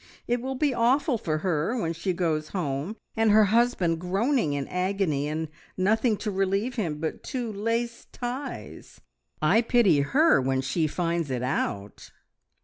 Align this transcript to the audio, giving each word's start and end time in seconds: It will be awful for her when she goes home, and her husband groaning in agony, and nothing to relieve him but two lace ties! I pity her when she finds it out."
It 0.27 0.41
will 0.41 0.55
be 0.55 0.73
awful 0.73 1.19
for 1.19 1.37
her 1.45 1.79
when 1.79 1.93
she 1.93 2.11
goes 2.11 2.47
home, 2.57 2.95
and 3.15 3.29
her 3.29 3.43
husband 3.43 4.01
groaning 4.01 4.53
in 4.53 4.67
agony, 4.67 5.27
and 5.27 5.47
nothing 5.77 6.17
to 6.25 6.31
relieve 6.31 6.73
him 6.73 6.97
but 6.97 7.21
two 7.21 7.53
lace 7.53 8.07
ties! 8.11 8.99
I 9.43 9.61
pity 9.61 9.99
her 9.99 10.41
when 10.41 10.61
she 10.61 10.87
finds 10.87 11.29
it 11.29 11.43
out." 11.43 12.09